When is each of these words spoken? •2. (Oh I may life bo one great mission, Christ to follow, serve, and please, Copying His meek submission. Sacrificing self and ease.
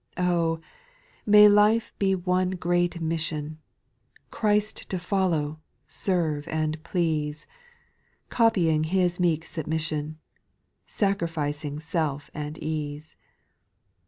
•2. 0.19 0.23
(Oh 0.27 0.57
I 0.57 0.61
may 1.27 1.47
life 1.47 1.93
bo 1.99 2.13
one 2.13 2.49
great 2.57 2.99
mission, 2.99 3.59
Christ 4.31 4.89
to 4.89 4.97
follow, 4.97 5.59
serve, 5.85 6.47
and 6.47 6.83
please, 6.83 7.45
Copying 8.29 8.85
His 8.85 9.19
meek 9.19 9.45
submission. 9.45 10.17
Sacrificing 10.87 11.79
self 11.79 12.31
and 12.33 12.57
ease. 12.57 13.15